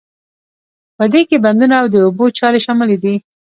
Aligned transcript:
په 0.97 1.03
دې 1.13 1.21
کې 1.29 1.37
بندونه 1.45 1.75
او 1.81 1.87
د 1.93 1.95
اوبو 2.05 2.25
چارې 2.39 2.59
شاملې 2.65 2.97
دي. 3.03 3.15